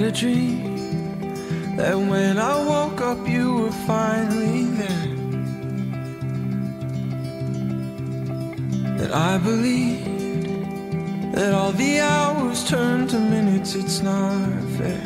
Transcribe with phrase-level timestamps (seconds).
[0.00, 5.16] a dream that when I woke up, you were finally there.
[8.98, 15.00] That I believed that all the hours turned to minutes, it's not fair.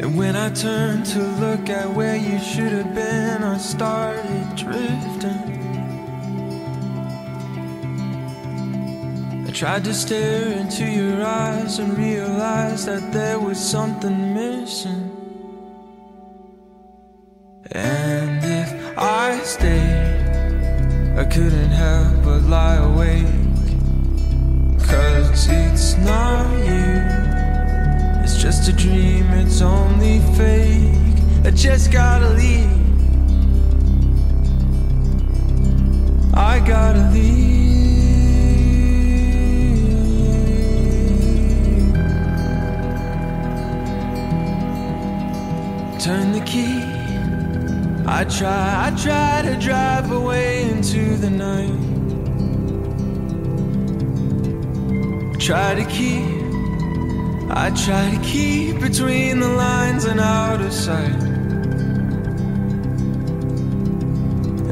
[0.00, 5.09] And when I turned to look at where you should have been, I started drifting.
[9.60, 15.10] Tried to stare into your eyes and realize that there was something missing.
[17.72, 23.26] And if I stayed, I couldn't help but lie awake.
[24.88, 31.22] Cause it's not you, it's just a dream, it's only fake.
[31.44, 32.78] I just gotta leave.
[36.32, 37.39] I gotta leave.
[46.40, 46.82] The key.
[48.06, 51.80] I try, I try to drive away into the night.
[55.38, 56.24] Try to keep,
[57.50, 61.22] I try to keep between the lines and out of sight.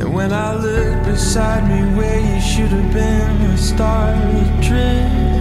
[0.00, 5.38] And when I look beside me where you should have been, I started drifting.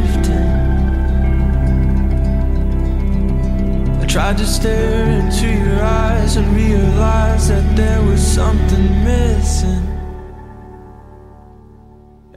[4.17, 9.85] Tried to stare into your eyes and realize that there was something missing.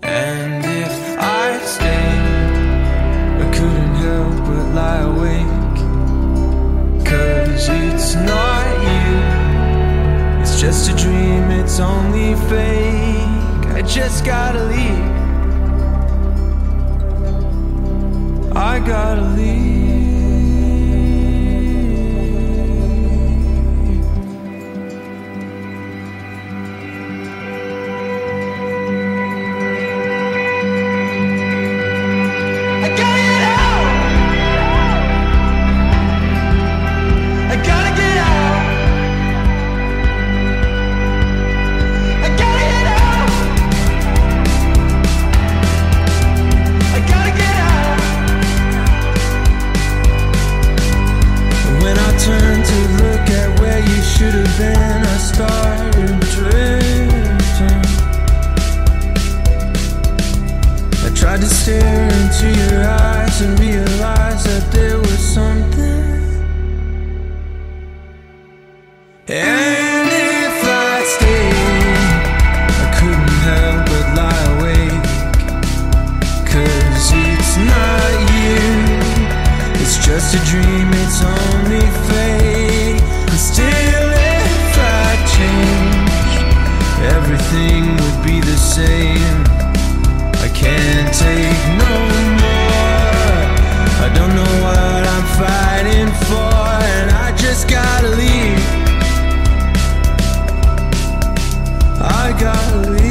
[0.03, 5.79] And if I stayed, I couldn't help but lie awake.
[7.07, 13.65] Cause it's not you, it's just a dream, it's only fake.
[13.73, 15.21] I just gotta leave.
[18.55, 19.30] I gotta
[54.21, 57.81] should have been, I started drifting.
[61.07, 66.05] I tried to stare into your eyes and realize that there was something.
[69.27, 71.55] And if I stayed,
[72.85, 75.07] I couldn't help but lie awake.
[76.53, 78.61] Cause it's not you,
[79.81, 82.70] it's just a dream, it's only fake.
[87.53, 89.45] Everything would be the same.
[90.45, 91.95] I can't take no
[92.43, 92.61] more.
[94.05, 96.53] I don't know what I'm fighting for,
[96.97, 98.65] and I just gotta leave.
[102.01, 103.11] I gotta leave.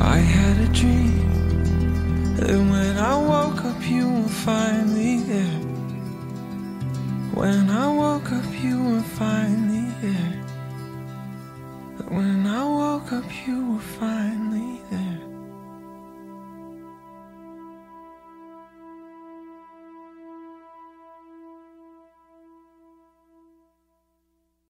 [0.00, 5.71] I had a dream that when I woke up, you were finally there.
[7.34, 10.44] When I woke up, you were finally there.
[12.08, 14.51] When I woke up, you were finally